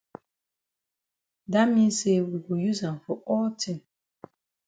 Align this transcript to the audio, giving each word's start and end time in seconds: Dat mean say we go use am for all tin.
Dat 1.51 1.67
mean 1.75 1.91
say 1.99 2.15
we 2.27 2.37
go 2.47 2.55
use 2.69 2.81
am 2.89 2.97
for 3.05 3.17
all 3.31 3.47
tin. 3.61 3.79